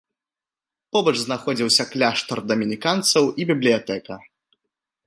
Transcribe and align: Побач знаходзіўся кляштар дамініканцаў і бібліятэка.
Побач 0.95 1.13
знаходзіўся 1.25 1.83
кляштар 1.91 2.43
дамініканцаў 2.53 3.23
і 3.43 3.49
бібліятэка. 3.53 4.13